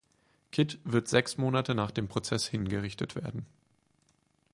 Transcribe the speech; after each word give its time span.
Kit 0.51 0.79
wird 0.83 1.07
sechs 1.09 1.37
Monate 1.37 1.75
nach 1.75 1.91
dem 1.91 2.07
Prozess 2.07 2.47
hingerichtet 2.47 3.13
werden. 3.15 3.45